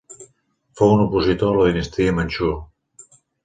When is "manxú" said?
2.23-2.53